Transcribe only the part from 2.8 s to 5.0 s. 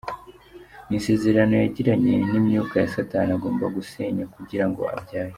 ya satani agomba gusenya kugira ngo